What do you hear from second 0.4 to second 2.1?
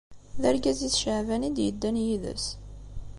D argaz-is Caɛban i yeddan